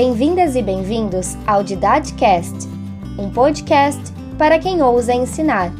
[0.00, 2.68] Bem-vindas e bem-vindos ao Didadcast,
[3.18, 4.00] um podcast
[4.38, 5.72] para quem ousa ensinar.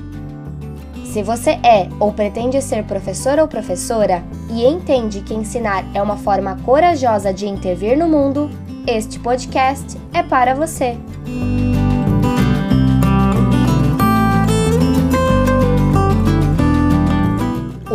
[1.05, 6.17] Se você é ou pretende ser professor ou professora e entende que ensinar é uma
[6.17, 8.51] forma corajosa de intervir no mundo,
[8.89, 10.99] este podcast é para você.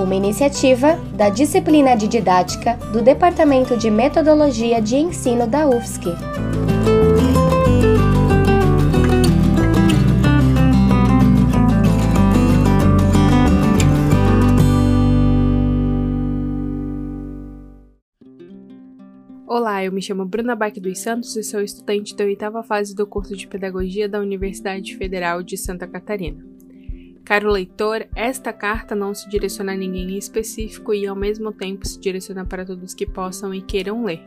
[0.04, 6.10] Uma iniciativa da disciplina de didática do Departamento de Metodologia de Ensino da UFSC.
[19.48, 23.08] Olá, eu me chamo Bruna Bach dos Santos e sou estudante da oitava fase do
[23.08, 26.53] curso de Pedagogia da Universidade Federal de Santa Catarina.
[27.26, 31.88] Caro leitor, esta carta não se direciona a ninguém em específico e ao mesmo tempo
[31.88, 34.22] se direciona para todos que possam e queiram ler.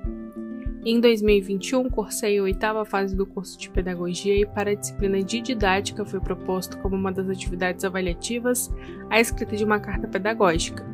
[0.83, 5.43] Em 2021, cursei a oitava fase do curso de Pedagogia e para a disciplina de
[5.43, 8.73] Didática foi proposto como uma das atividades avaliativas
[9.11, 10.87] a escrita de uma carta pedagógica.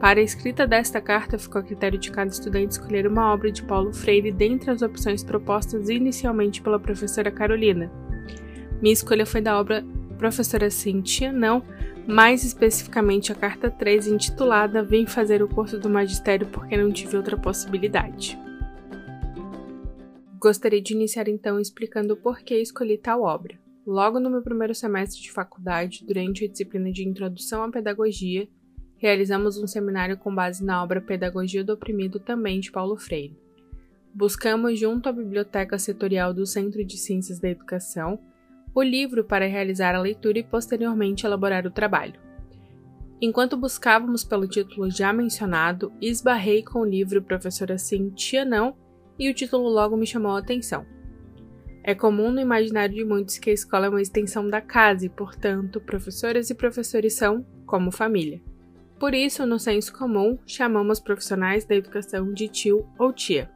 [0.00, 3.62] Para a escrita desta carta, ficou a critério de cada estudante escolher uma obra de
[3.62, 7.92] Paulo Freire dentre as opções propostas inicialmente pela professora Carolina.
[8.80, 9.84] Minha escolha foi da obra
[10.22, 11.64] Professora Cintia Não,
[12.06, 17.16] mais especificamente a carta 3, intitulada Vim fazer o curso do magistério porque não tive
[17.16, 18.38] outra possibilidade.
[20.38, 23.58] Gostaria de iniciar então explicando por que escolhi tal obra.
[23.84, 28.48] Logo no meu primeiro semestre de faculdade, durante a disciplina de Introdução à Pedagogia,
[28.98, 33.36] realizamos um seminário com base na obra Pedagogia do Oprimido, também de Paulo Freire.
[34.14, 38.20] Buscamos, junto à Biblioteca Setorial do Centro de Ciências da Educação,
[38.74, 42.20] o livro para realizar a leitura e posteriormente elaborar o trabalho.
[43.20, 48.76] Enquanto buscávamos pelo título já mencionado, esbarrei com o livro Professora Cintia Não
[49.18, 50.84] e o título logo me chamou a atenção.
[51.84, 55.08] É comum no imaginário de muitos que a escola é uma extensão da casa e,
[55.08, 58.40] portanto, professoras e professores são como família.
[58.98, 63.50] Por isso, no senso comum, chamamos profissionais da educação de tio ou tia.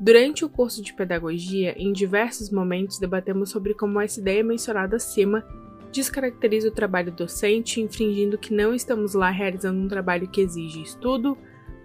[0.00, 5.44] Durante o curso de pedagogia, em diversos momentos debatemos sobre como essa ideia mencionada acima
[5.92, 11.36] descaracteriza o trabalho docente, infringindo que não estamos lá realizando um trabalho que exige estudo,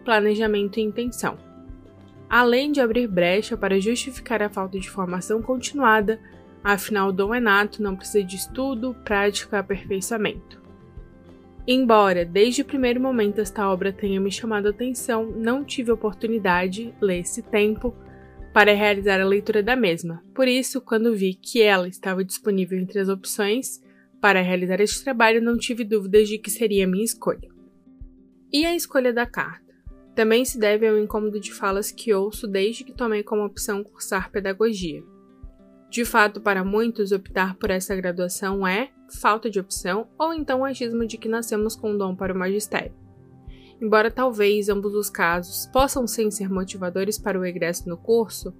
[0.05, 1.37] planejamento e intenção.
[2.29, 6.17] Além de abrir brecha para justificar a falta de formação continuada,
[6.63, 10.63] afinal, o dom é nato, não precisa de estudo, prática, aperfeiçoamento.
[11.67, 16.93] Embora desde o primeiro momento esta obra tenha me chamado a atenção, não tive oportunidade,
[17.01, 17.93] esse tempo,
[18.55, 20.23] para realizar a leitura da mesma.
[20.33, 23.83] Por isso, quando vi que ela estava disponível entre as opções
[24.21, 27.49] para realizar este trabalho, não tive dúvidas de que seria a minha escolha.
[28.53, 29.75] E a escolha da carta?
[30.15, 34.31] Também se deve ao incômodo de falas que ouço desde que tomei como opção cursar
[34.31, 35.03] pedagogia.
[35.89, 38.89] De fato, para muitos, optar por essa graduação é
[39.19, 42.39] falta de opção ou então o achismo de que nascemos com um dom para o
[42.39, 43.04] magistério.
[43.85, 48.51] Embora talvez ambos os casos possam sim ser motivadores para o egresso no curso,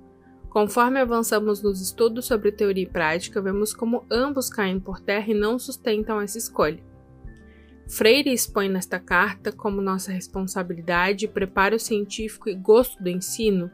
[0.51, 5.33] conforme avançamos nos estudos sobre teoria e prática, vemos como ambos caem por terra e
[5.33, 6.77] não sustentam essa escolha.
[7.89, 13.71] Freire expõe nesta carta como nossa responsabilidade, preparo científico e gosto do ensino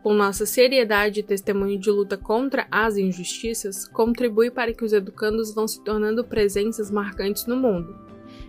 [0.00, 5.52] com nossa seriedade e testemunho de luta contra as injustiças, contribui para que os educandos
[5.52, 8.03] vão se tornando presenças marcantes no mundo.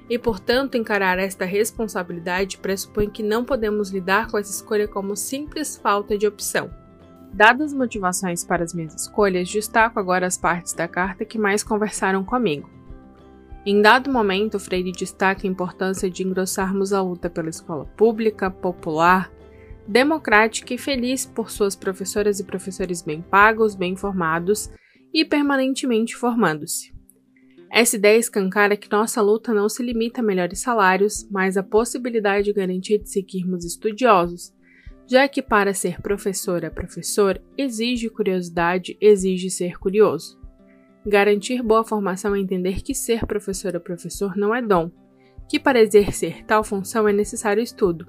[0.09, 5.75] E, portanto, encarar esta responsabilidade pressupõe que não podemos lidar com essa escolha como simples
[5.77, 6.69] falta de opção.
[7.33, 11.63] Dadas as motivações para as minhas escolhas, destaco agora as partes da carta que mais
[11.63, 12.69] conversaram comigo.
[13.65, 19.31] Em dado momento, Freire destaca a importância de engrossarmos a luta pela escola pública, popular,
[19.87, 24.69] democrática e feliz por suas professoras e professores bem pagos, bem formados
[25.11, 26.94] e permanentemente formando-se.
[27.71, 32.45] Essa ideia escancara que nossa luta não se limita a melhores salários, mas a possibilidade
[32.45, 34.53] de garantia de seguirmos estudiosos,
[35.07, 40.39] já que para ser professora professor exige curiosidade, exige ser curioso.
[41.05, 44.89] Garantir boa formação é entender que ser professora professor não é dom,
[45.47, 48.07] que para exercer tal função é necessário estudo,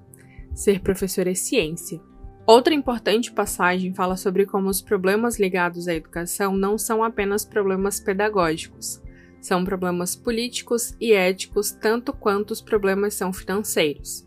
[0.57, 2.01] Ser professor é ciência.
[2.47, 8.01] Outra importante passagem fala sobre como os problemas ligados à educação não são apenas problemas
[8.01, 9.03] pedagógicos,
[9.47, 14.27] são problemas políticos e éticos tanto quanto os problemas são financeiros.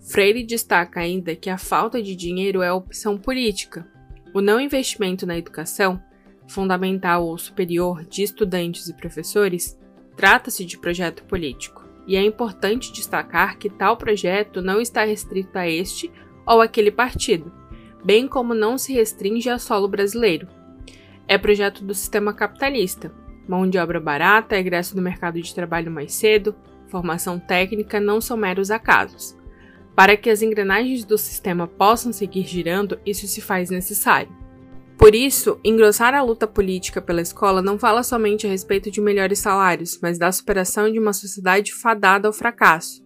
[0.00, 3.86] Freire destaca ainda que a falta de dinheiro é opção política.
[4.32, 6.02] O não investimento na educação,
[6.48, 9.78] fundamental ou superior de estudantes e professores,
[10.16, 15.68] trata-se de projeto político e é importante destacar que tal projeto não está restrito a
[15.68, 16.10] este
[16.46, 17.52] ou aquele partido,
[18.04, 20.48] bem como não se restringe a solo brasileiro.
[21.28, 23.21] É projeto do sistema capitalista.
[23.46, 26.54] Mão de obra barata, egresso do mercado de trabalho mais cedo,
[26.88, 29.36] formação técnica não são meros acasos.
[29.94, 34.42] Para que as engrenagens do sistema possam seguir girando, isso se faz necessário.
[34.96, 39.40] Por isso, engrossar a luta política pela escola não fala somente a respeito de melhores
[39.40, 43.02] salários, mas da superação de uma sociedade fadada ao fracasso.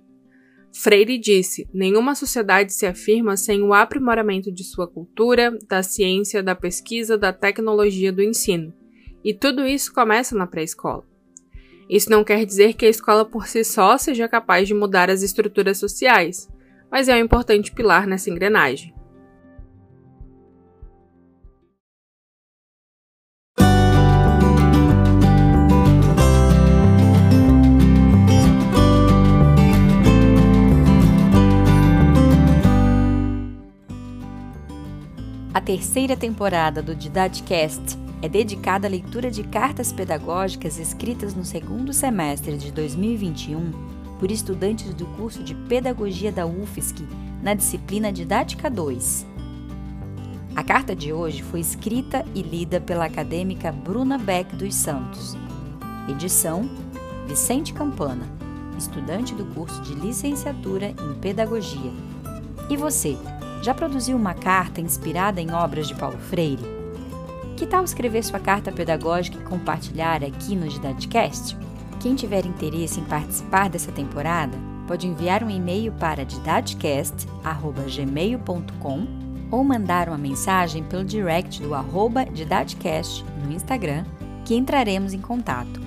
[0.70, 6.54] Freire disse: nenhuma sociedade se afirma sem o aprimoramento de sua cultura, da ciência, da
[6.54, 8.74] pesquisa, da tecnologia, do ensino.
[9.26, 11.02] E tudo isso começa na pré-escola.
[11.90, 15.20] Isso não quer dizer que a escola por si só seja capaz de mudar as
[15.20, 16.48] estruturas sociais,
[16.88, 18.94] mas é um importante pilar nessa engrenagem.
[35.52, 41.92] A terceira temporada do Didadcast é dedicada à leitura de cartas pedagógicas escritas no segundo
[41.92, 43.72] semestre de 2021
[44.18, 47.06] por estudantes do curso de Pedagogia da UFSC
[47.42, 49.26] na disciplina Didática 2.
[50.54, 55.36] A carta de hoje foi escrita e lida pela acadêmica Bruna Beck dos Santos.
[56.08, 56.68] Edição:
[57.28, 58.26] Vicente Campana,
[58.78, 61.92] estudante do curso de Licenciatura em Pedagogia.
[62.70, 63.18] E você?
[63.62, 66.75] Já produziu uma carta inspirada em obras de Paulo Freire?
[67.56, 71.56] Que tal escrever sua carta pedagógica e compartilhar aqui no Didadcast?
[71.98, 79.06] Quem tiver interesse em participar dessa temporada, pode enviar um e-mail para didadcast.gmail.com
[79.50, 84.04] ou mandar uma mensagem pelo direct do arroba Didadcast no Instagram,
[84.44, 85.80] que entraremos em contato.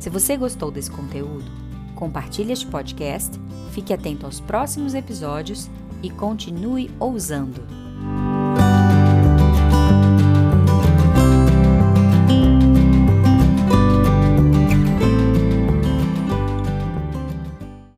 [0.00, 1.52] Se você gostou desse conteúdo,
[1.94, 3.38] compartilhe este podcast,
[3.72, 5.68] fique atento aos próximos episódios
[6.02, 7.77] e continue ousando.